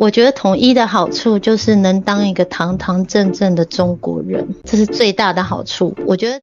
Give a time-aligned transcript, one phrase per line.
[0.00, 5.94] 我觉得统一的好处就是能当一个堂堂正正的中国人，这是最大的好处。
[6.06, 6.40] 我觉得。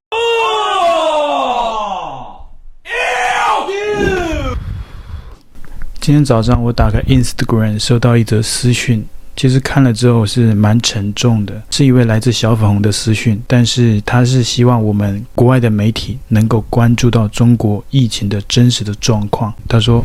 [5.98, 9.04] 今天早上我打开 Instagram，收到一则私讯，
[9.34, 19.52] 其实看了之后是蛮沉重的，是一位来自小粉红的私讯，但是他是希望我们国外的媒体能够关注到中国疫情的真实的状况。
[19.66, 20.04] 他说：“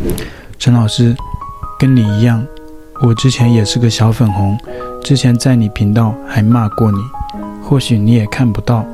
[0.58, 1.16] 陈老师，
[1.78, 2.44] 跟你一样。”
[3.06, 4.58] 我之前也是个小粉红，
[5.04, 6.98] 之前在你频道还骂过你，
[7.62, 8.86] 或许你也看不到，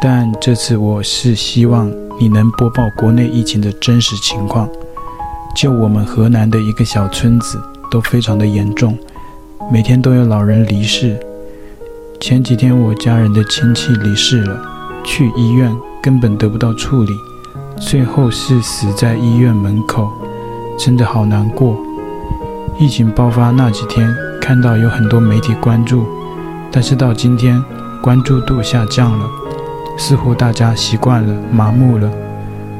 [0.00, 4.68] 但这次我是希望你能播报国内疫情的真实情况。
[5.52, 8.96] 就我们河南的一个小村子都非常的严重，
[9.68, 11.18] 每天都有老人离世。
[12.20, 14.56] 前几天我家人的亲戚离世了，
[15.02, 17.12] 去医院根本得不到处理，
[17.80, 20.08] 最后是死在医院门口，
[20.78, 21.76] 真的好难过。
[22.76, 26.04] 疫情爆发那几天，看到有很多媒体关注，
[26.72, 27.62] 但是到今天，
[28.02, 29.30] 关注度下降了，
[29.96, 32.10] 似乎大家习惯了，麻木了。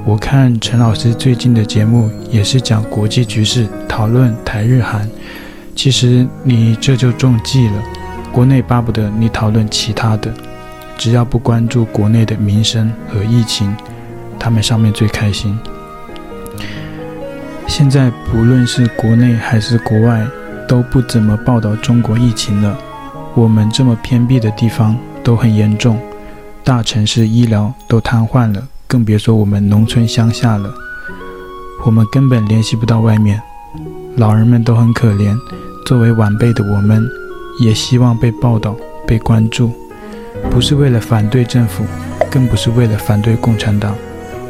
[0.05, 5.09] 我看陈老师最近的节目也是讲国际局势，讨论台日韩。
[5.77, 7.83] 其实你这就中计了，
[8.33, 10.29] 国内巴不得你讨论其他的，
[10.99, 13.73] 只要不关注国内的民生和疫情，
[14.41, 15.57] 他们上面最开心。
[17.67, 20.25] 现在不论是国内还是国外，
[20.69, 22.79] 都不怎么报道中国疫情了。
[23.35, 25.99] 我们这么偏僻的地方都很严重，
[26.63, 30.73] 大城市医疗都瘫痪了，更别说我们农村乡下了。
[31.85, 33.41] 我们根本联系不到外面，
[34.17, 35.37] 老人们都很可怜。
[35.85, 37.05] 作为晚辈的我们，
[37.61, 39.73] 也希望被报道、被关注，
[40.51, 41.85] 不是为了反对政府，
[42.31, 43.95] 更不是为了反对共产党。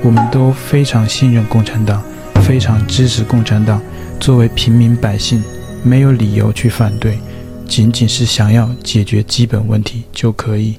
[0.02, 2.02] 我们都非常信任共产党。
[2.46, 3.80] 非常支持共产党，
[4.20, 5.42] 作为平民百姓，
[5.82, 7.18] 没有理由去反对，
[7.66, 10.76] 仅仅是想要解决基本问题就可以。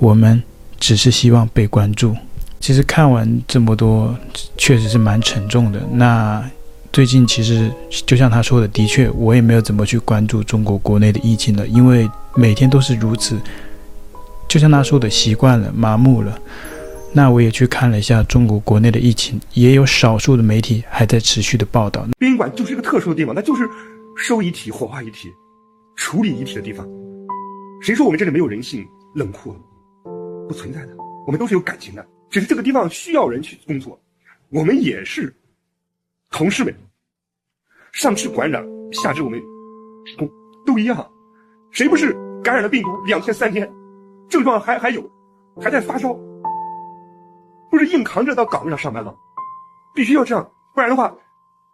[0.00, 0.42] 我们
[0.80, 2.16] 只是希望被关注。
[2.58, 4.12] 其实看完这么多，
[4.56, 5.80] 确实是蛮沉重的。
[5.92, 6.44] 那
[6.92, 7.70] 最近其实
[8.04, 13.38] 就像他说的，的确我也没有怎么去关注中国国内的疫情了，因为每天都是如此。
[14.48, 16.36] 就像他说的，习惯了，麻木了。
[17.12, 22.06] 那我也去看了一下中国国内的疫情，也有少数的媒体还在持续的报道。
[22.18, 23.68] 殡仪馆就是一个特殊的地方，那就是
[24.16, 25.28] 收遗体、火化遗体、
[25.96, 26.86] 处理遗体的地方。
[27.82, 29.56] 谁说我们这里没有人性、冷酷？
[30.46, 30.94] 不存在的，
[31.26, 32.06] 我们都是有感情的。
[32.30, 33.98] 只是这个地方需要人去工作，
[34.50, 35.34] 我们也是
[36.30, 36.74] 同事们，
[37.92, 39.40] 上至馆长，下至我们
[40.04, 40.28] 职工
[40.64, 41.10] 都一样。
[41.70, 43.68] 谁不是感染了病毒两天三天，
[44.28, 45.02] 症状还还有，
[45.60, 46.16] 还在发烧？
[47.70, 49.14] 不是硬扛着到岗位上上班吗？
[49.94, 51.12] 必须要这样，不然的话，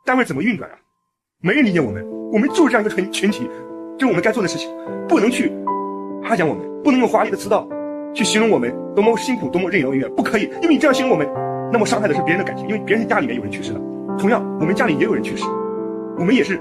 [0.05, 0.77] 单位怎么运转啊？
[1.41, 3.49] 没人理解我们，我们就是这样一个群群体，
[3.99, 4.71] 这是我们该做的事情，
[5.07, 5.53] 不能去
[6.23, 7.69] 夸奖我们，不能用华丽的词道
[8.15, 11.29] 去形容我们多么辛苦，多么任劳任怨，不可以，因为你这样形容我们，
[11.71, 13.81] 那么伤害的是别人的感情，因为别人家里面有人去世了，
[14.19, 15.45] 同样我们家里也有人去世，
[16.19, 16.59] 我们也是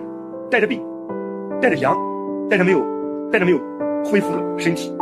[0.52, 0.84] 带着病，
[1.62, 1.98] 带着阳，
[2.50, 2.80] 带着没有，
[3.32, 3.58] 带着没有
[4.04, 4.94] 恢复的身体，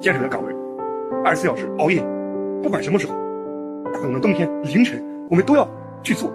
[0.00, 0.54] 坚守在岗位，
[1.24, 2.04] 二十四小时熬夜，
[2.62, 3.25] 不管什么时候。
[3.92, 5.68] 大冷的冬天凌晨，我们都要
[6.02, 6.30] 去做。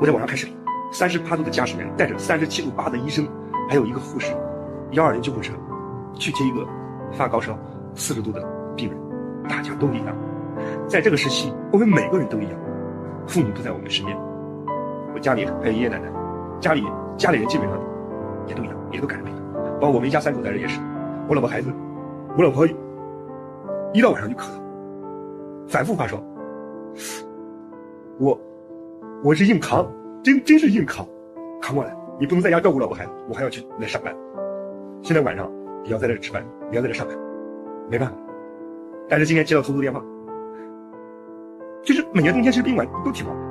[0.00, 0.56] 我在网上看视频，
[0.90, 3.26] 三十八度的驾驶员带着三十七度八的医生，
[3.68, 4.32] 还有一个护士，
[4.92, 5.52] 幺二零救护车，
[6.14, 6.66] 去接一个
[7.12, 7.56] 发高烧
[7.94, 8.42] 四十度的
[8.76, 8.98] 病人。
[9.48, 10.16] 大家都一样，
[10.88, 12.52] 在这个时期，我们每个人都一样。
[13.26, 14.16] 父母不在我们身边，
[15.14, 16.08] 我家里还有爷爷奶奶，
[16.60, 16.84] 家里
[17.16, 17.78] 家里人基本上
[18.46, 19.78] 也都一样，也都感染了。
[19.80, 20.80] 包括我们一家三口在这也是，
[21.28, 21.72] 我老婆孩子，
[22.36, 22.66] 我老婆
[23.92, 26.16] 一到晚上就咳嗽，反复发烧。
[28.18, 28.38] 我，
[29.22, 29.90] 我是硬扛，
[30.22, 31.06] 真真是硬扛，
[31.60, 31.96] 扛过来。
[32.20, 34.14] 你不能在家照顾老婆孩子，我还要去来上班。
[35.02, 35.50] 现在晚上
[35.84, 37.16] 也要在这吃饭，也要在这上班，
[37.90, 38.14] 没办法。
[39.08, 40.00] 但是今天接到投诉电话，
[41.82, 43.42] 就是每年冬天其实宾馆都挺忙的，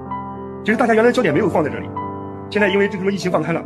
[0.64, 1.90] 其实大家原来焦点没有放在这里，
[2.50, 3.62] 现在因为这什么疫情放开了，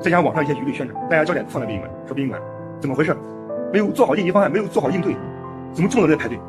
[0.00, 2.40] 再加上网上一些舆论宣传，大家焦点放在宾馆，说宾馆
[2.80, 3.14] 怎么回事？
[3.70, 5.14] 没有做好应急方案，没有做好应对，
[5.74, 6.40] 怎么这么多人在排队？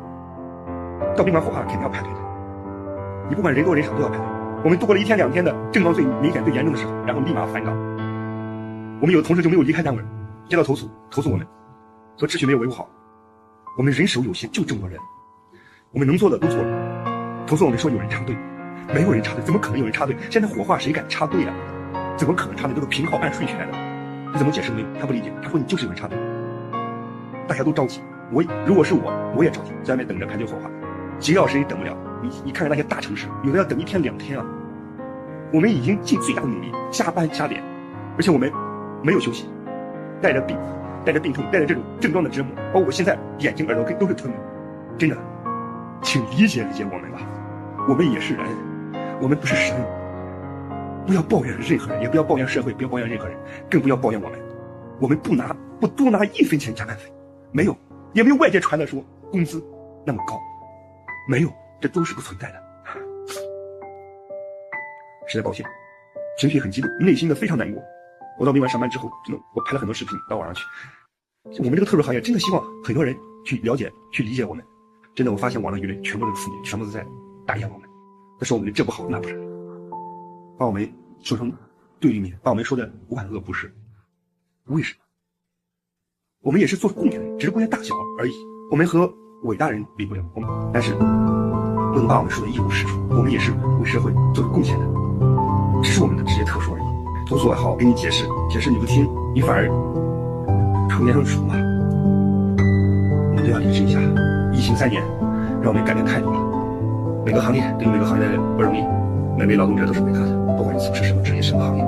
[1.14, 2.29] 到宾馆火化肯定要排队的。
[3.30, 4.26] 你不管人多人少都要排队。
[4.64, 7.72] 我们度过了一天两天的症状最明显、最严重的时候，然后立马返岗。
[9.00, 10.02] 我们有的同事就没有离开单位，
[10.48, 11.46] 接到投诉，投诉我们
[12.18, 12.90] 说秩序没有维护好。
[13.78, 14.98] 我们人手有限，就这么多人，
[15.92, 17.46] 我们能做的都做了。
[17.46, 18.36] 投诉我们说有人插队，
[18.92, 20.16] 没有人插队，怎么可能有人插队？
[20.28, 21.54] 现在火化谁敢插队啊？
[22.16, 22.74] 怎么可能插队？
[22.74, 23.72] 这个编号按顺序来的，
[24.32, 24.86] 你怎么解释没有？
[25.00, 26.18] 他不理解，他说你就是有人插队。
[27.46, 30.68] 大家都着急，我如果是我，我也着急，在外面等着排队火化，
[31.20, 31.96] 急要谁也等不了。
[32.22, 34.44] 你你看看那些大城市，有的要等一天两天啊。
[35.52, 37.62] 我们已经尽最大的努力加班加点，
[38.16, 38.52] 而且我们
[39.02, 39.48] 没有休息，
[40.22, 40.56] 带着病，
[41.04, 44.36] 带着病痛，带着这种症状的折磨，包括我现在眼睛、耳朵根都是疼的，
[44.96, 45.16] 真的，
[46.02, 47.18] 请理解理解我们吧，
[47.88, 48.46] 我们也是人，
[49.20, 49.76] 我们不是神，
[51.04, 53.36] 不要抱怨任何人，也不要抱怨社会，不要抱怨任何人，
[53.68, 54.38] 更不要抱怨我们，
[55.00, 57.10] 我们不拿不多拿一分钱加班费，
[57.50, 57.76] 没有，
[58.12, 59.02] 也没有外界传的说
[59.32, 59.60] 工资
[60.06, 60.38] 那么高，
[61.28, 62.62] 没有，这都是不存在的，
[65.28, 65.64] 实在抱歉，
[66.38, 67.82] 情绪很激动，内心的非常难过。
[68.38, 70.64] 我到宾馆上班之后，真的，我拍了很多视频到网上去。
[71.58, 74.64] 我们这个特殊行业，真的希望很多人去了解、去理解我们。
[75.14, 77.06] 真的，我发现网络舆论全部都是负面，全部都在
[77.46, 77.88] 打压我们，
[78.38, 79.34] 他说我们这不好那不是，
[80.58, 80.90] 把我们
[81.22, 81.52] 说成
[81.98, 83.70] 对立面，把我们说的万恶不赦。
[84.64, 85.04] 为什么？
[86.42, 88.32] 我们也是做贡献的，只是贡献大小而已。
[88.70, 92.98] 我们和伟大人比不了，我们但是不能把我们说的一无是处。
[93.08, 94.84] 我们也是为社会做出贡献的，
[95.82, 96.82] 只是我们的职业特殊而已。
[97.30, 99.66] 都做好，给你解释，解释你不听，你反而
[100.90, 101.54] 成年成熟嘛。
[103.30, 103.98] 我们都要理智一下。
[104.52, 105.02] 疫情三年，
[105.62, 106.40] 让我们改变太多了。
[107.24, 108.84] 每个行业都有每个行业的不容易，
[109.38, 111.82] 每位劳动者都是伟大的，不管你从事什么职业、什么行业。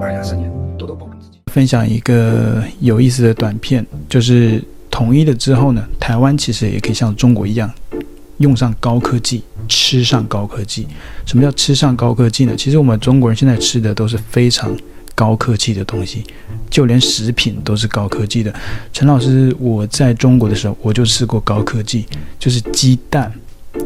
[0.00, 1.38] 二零二三年，多多保重自己。
[1.52, 4.62] 分享一个有意思的短片，就是
[4.96, 7.70] 统一了之后呢，台湾其实也可以像中国一样。
[8.38, 10.86] 用上高科技，吃上高科技。
[11.26, 12.54] 什么叫吃上高科技呢？
[12.56, 14.74] 其实我们中国人现在吃的都是非常
[15.14, 16.24] 高科技的东西，
[16.70, 18.50] 就连食品都是高科技的。
[18.90, 22.06] 陈老师，我在中国的时候我就吃过高科技，
[22.38, 23.30] 就是鸡蛋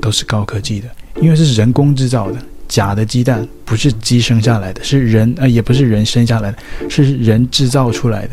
[0.01, 0.89] 都是高科技的，
[1.21, 6.59] 因为是人工制造的，假的鸡蛋不是鸡生下来的，是人呃也不是人生下来的，
[6.89, 8.31] 是人制造出来的。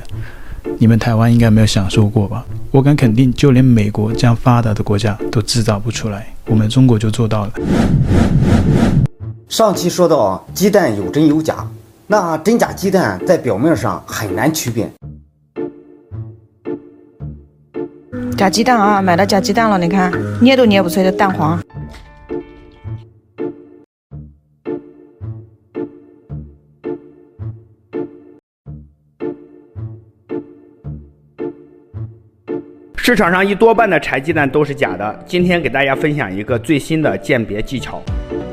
[0.80, 2.46] 你们台湾应该没有享受过吧？
[2.70, 7.52] 我敢肯定，就连美国这样发达的国家都制造不出来，我们中国就做到了。
[9.48, 11.66] 上期说到鸡蛋有真有假，
[12.06, 14.92] 那真假鸡蛋在表面上很难区辨。
[18.38, 20.12] 假鸡蛋啊，买到假鸡蛋了，你看
[20.42, 21.60] 捏都捏不碎的蛋黄。
[33.08, 35.24] 市场上一多半的柴鸡蛋都是假的。
[35.26, 38.04] 今天给大家分享一个最新的鉴别技巧。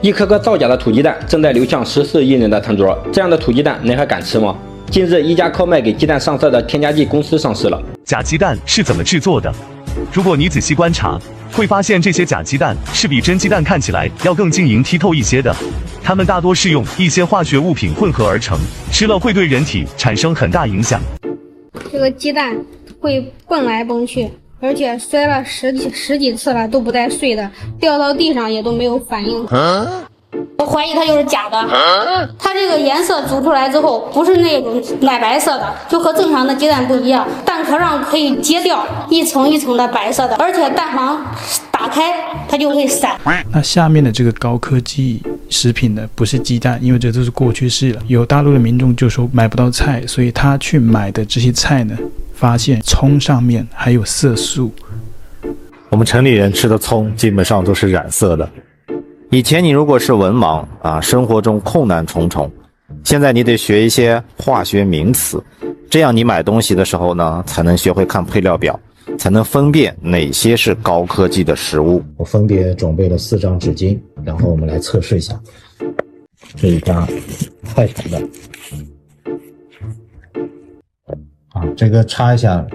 [0.01, 4.57] 一颗颗造假的土鸡蛋正在流向十四亿人的餐桌，这样的土鸡蛋您还敢吃吗？
[4.93, 7.83] 近日，一家靠卖给鸡蛋上色的添加剂公司上市了。
[8.05, 9.53] 假鸡蛋是怎么制作的？
[10.13, 11.19] 如果你仔细观察，
[11.51, 15.53] 会发现这些假鸡蛋是比真鸡蛋看起来要更晶莹剔透一些的。
[16.01, 18.57] 它们大多是用一些化学物品混合而成，
[18.93, 21.01] 吃了会对人体产生很大影响。
[21.91, 22.57] 这个鸡蛋
[23.01, 24.31] 会蹦来蹦去。
[24.65, 29.47] 而且摔了十几十几次了都不带碎的，掉到地上也都没有反应。
[30.57, 31.57] 我怀疑它就是假的。
[32.39, 41.23] 它这个颜色煮出来之后不是那种奶白色的，就和正常的鸡蛋不一样，蛋壳上可以揭掉一层一层的白色的，而且蛋黄
[41.71, 42.15] 打开
[42.49, 43.17] 它就会散。
[43.53, 48.01] 那下面的这个高科技食品呢，不是鸡蛋，因为这都是过去式了。
[48.07, 51.95] 有大陆的民众就说买不到菜，所以他去买的这些菜呢。
[52.35, 54.71] 发现葱上面还有色素。
[55.91, 58.49] 我们城里人吃的葱基本上都是染色的。
[59.31, 62.51] 以前你如果是文盲啊，生活中困难重重，
[63.05, 65.43] 现在你得学一些化学名词，
[65.89, 68.79] 这样你买东西的时候呢，才能学会看配料表，
[69.19, 72.03] 才能分辨哪些是高科技的食物。
[72.17, 75.41] 我分别准备了四张纸巾，然后我们来测试一下。
[76.57, 77.09] 这一张
[77.75, 78.23] 快手的。
[81.55, 82.67] 啊，这个擦一下，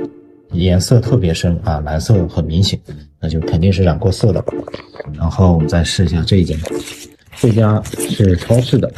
[0.53, 2.79] 颜色特别深啊，蓝色很明显，
[3.19, 4.41] 那就肯定是染过色的。
[5.13, 6.55] 然后我们再试一下这一家，
[7.35, 8.89] 这家是超市的，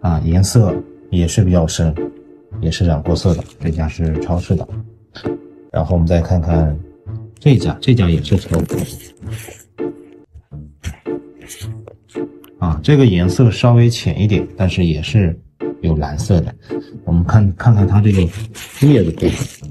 [0.00, 0.74] 啊，颜色
[1.10, 1.94] 也是比较深，
[2.62, 3.44] 也是染过色的。
[3.60, 4.66] 这家是超市的。
[5.70, 6.74] 然后我们再看看
[7.38, 9.14] 这家，这家也是超市。
[12.58, 15.38] 啊，这个颜色稍微浅一点，但是也是。
[15.84, 16.54] 有蓝色的，
[17.04, 18.20] 我们看看看它这个
[18.80, 19.70] 叶子部分，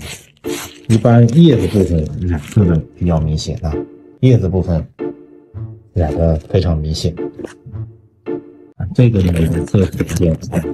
[0.90, 3.74] 一般叶子部分染色的比较明显啊，
[4.20, 4.86] 叶子部分
[5.94, 7.14] 染的非常明显。
[8.94, 10.68] 这个颜色比较浅，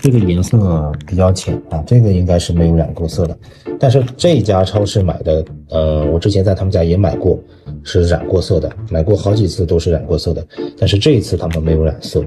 [0.00, 3.38] 这个颜色比较浅啊，这个应该是没有染过色的。
[3.78, 7.38] 但是这家超市买的，呃，我之前在他们家也买过，
[7.84, 10.46] 是染过色的，买过好几次都是染过色的，
[10.78, 12.24] 但是这一次他们没有染色。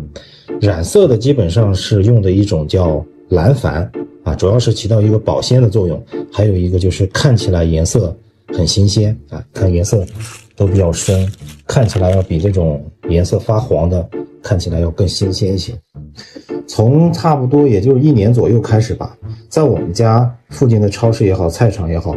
[0.61, 3.87] 染色的基本上是用的一种叫蓝矾
[4.23, 8.15] 啊，主要是起到一个保鲜的作用，还有一个就是看起来颜色
[8.53, 10.05] 很新鲜啊，看颜色
[10.55, 11.29] 都比较深，
[11.67, 14.07] 看起来要比这种颜色发黄的
[14.41, 15.73] 看起来要更新鲜一些。
[16.67, 19.15] 从差不多也就一年左右开始吧，
[19.49, 22.15] 在我们家附近的超市也好，菜场也好，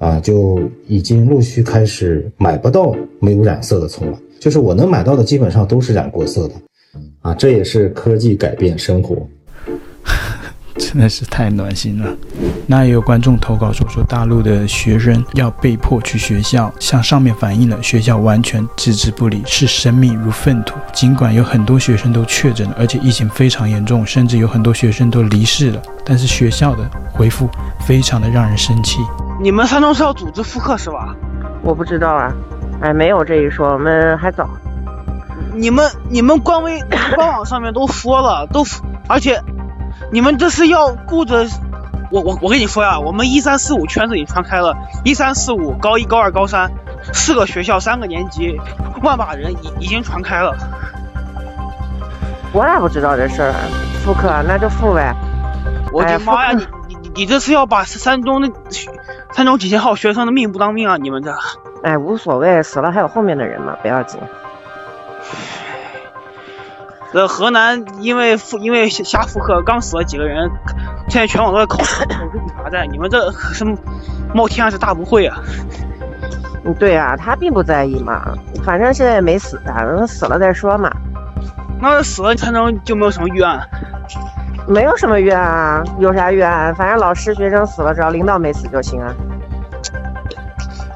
[0.00, 4.18] 啊，就已经陆续开始买不到没有染色的葱了。
[4.40, 6.54] 就是我能买到的，基本上都是染过色的。
[7.20, 9.28] 啊，这也是科技改变生活。
[10.78, 12.16] 真的是太暖心了。
[12.66, 20.76] 那也有观众投稿说，说大陆的学生要被迫去学校，向上面反映了，学校完全置之不理，视生命如粪土。
[20.94, 27.46] 尽管有很多学生都确诊了，而且疫情非常严重，甚至有很多学生都离世了，但是学校的回复
[27.86, 29.00] 非常的让人生气。
[29.40, 31.14] 你们山东是要组织复课是吧？
[31.62, 32.30] 我不知道啊，
[32.82, 34.46] 哎，没有这一说，我们还早。
[35.54, 36.78] 你们你们官微
[37.16, 38.64] 官网上面都说了，都
[39.08, 39.42] 而且。
[40.12, 41.46] 你们这是要顾着
[42.10, 46.70] 我我我跟你说呀，我们一三四五圈子已经传开了，一三四五高一高二高三
[47.12, 48.58] 四个学校三个年级，
[49.02, 50.56] 万把人已已经传开了。
[52.52, 53.52] 我咋不知道这事儿？
[54.04, 55.14] 复课那就复呗。
[55.92, 58.48] 我的妈呀，你你你这是要把山东的
[59.32, 60.96] 山东几千号学生的命不当命啊！
[60.96, 61.34] 你们这。
[61.82, 64.20] 哎，无所谓，死了还有后面的人嘛，不要紧。
[67.12, 70.50] 这河南因为复因为瞎复课刚死了几个人，
[71.08, 71.84] 现在全网都在考考
[72.32, 72.86] 这笔罚债。
[72.86, 73.76] 你们这什么
[74.34, 75.38] 冒天下之大不讳啊？
[76.64, 80.90] 嗯，对啊，他并不在意嘛，反正现在也没死啊，等死了再说嘛。
[81.80, 83.66] 那死了才能就没有什么预案？
[84.70, 86.72] 没有什么冤案啊，有啥冤案？
[86.72, 89.12] 反正老师学生死了，只要领导没死就行啊。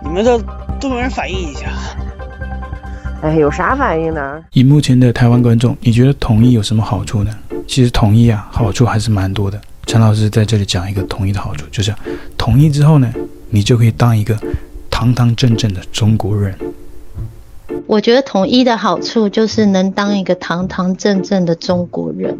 [0.00, 0.38] 你们这
[0.80, 1.66] 都没人反映一下？
[3.22, 4.40] 哎，有啥反应呢？
[4.52, 7.32] 以目前的台湾观众，你觉得统一有什么好处呢？
[7.66, 9.60] 其实统一啊，好处还是蛮多的。
[9.86, 11.92] 陈老师在这里讲一个统一的好处，就是
[12.38, 13.12] 统一之后呢，
[13.50, 14.38] 你就可以当一个
[14.88, 16.56] 堂堂正正的中国人。
[17.88, 22.38] 我觉得统一的好处就是能当一个堂堂正正的中国人，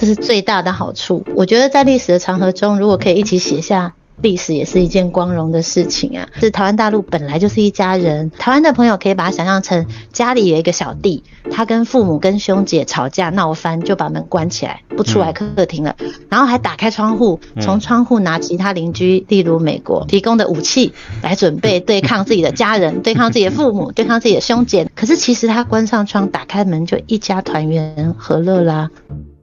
[0.00, 1.22] 这是最大的好处。
[1.36, 3.92] 我觉得在历史的长河中，如果可以一起写下。
[4.22, 6.28] 历史也是一件光荣的事情啊！
[6.38, 8.30] 是台湾大陆本来就是一家人。
[8.30, 15.96] 台湾的朋友可以把它想象成家里有一个小弟，他跟父母跟兄姐吵架闹翻，就把门关起来，不出来客厅了，
[16.28, 20.92] 然后还打开窗户，从窗户拿其他邻居，例如美国提供的武器
[21.22, 24.90] 来准备对抗自己的家人， 对抗自己的父母，对抗自己的兄姐。
[24.94, 28.90] 可是其实他关上窗，打开门就一家团圆和乐啦。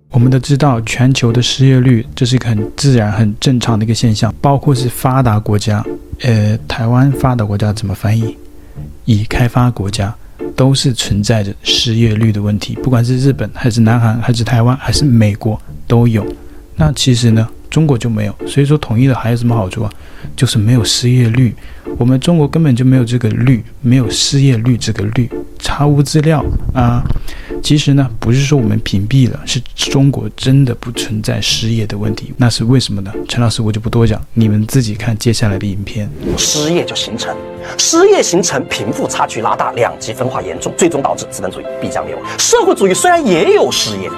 [0.10, 5.86] 我们都知道，全球的失业率这是一个很自然、很正常的一个现象，包括是发达国家，
[6.22, 8.36] 呃，台湾发达国家怎么翻译？
[9.06, 10.14] 已开发国家
[10.56, 16.26] 都是存在着失业率的问题，不管是日本还是南韩还是台湾还是美国都有。
[16.76, 19.92] 那其实呢，中国就没有，所以说统一了还有什么好处啊？
[20.36, 21.56] 就是没有失业率，
[21.98, 27.04] 我们中国根本就没有这个率，没有失业率这个率，查无资料啊。
[27.68, 32.34] 其实呢，不是说我们屏蔽了，是中国真的不存在失业的问题。
[32.38, 33.14] 那是为什么呢？
[33.28, 36.10] 陈老师，我就不多讲，你们自己看接下来的影片。
[36.38, 37.36] 失业就形成，
[37.78, 42.24] 失业形成，贫富差距拉大，两极分化严重，最终导致资本主义必将灭亡。
[42.40, 44.10] 社会主义虽然也有失业，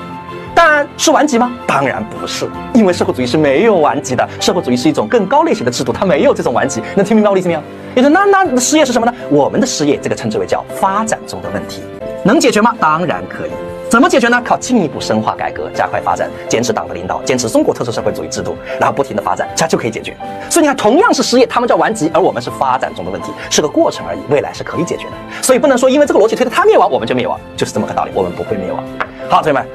[0.54, 1.52] 但是顽疾吗？
[1.66, 4.30] 当然不是，因为社会主义是没有顽疾的。
[4.40, 6.84] 社会主义是一种更高类型的制度，它没有这种顽疾。
[6.96, 7.64] 能听明白我的意思没有？
[7.96, 9.14] 也就那那失业是什么呢？
[9.32, 11.82] 我们的失业，这个称之为叫发展中的问题。
[12.24, 12.74] 能解决吗？
[12.80, 13.52] 当然可以。
[13.90, 14.40] 怎么解决呢？
[14.46, 20.16] 靠进一步深化改革，加快发展，坚持党的领导，坚持中国特色社会主义制度，然后不停的发展，这样就可以解决。
[20.48, 25.14] 所以你看，同样是失业，他们叫顽疾，而我们是发展中的问题，是个过程而已，未来是可以解决的。
[25.42, 28.12] 所以不能说因为这个逻辑推的他灭亡，我们就灭亡，就是这么个道理。
[28.14, 28.84] 我们不会灭亡。
[29.28, 29.66] 好，同学们，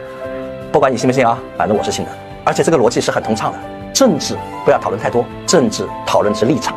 [0.70, 2.10] 不管你信不信啊，反正我是信的。
[2.44, 3.58] 而且这个逻辑是很通畅的。
[3.92, 6.76] 政治不要讨论太多，政治讨论是立场。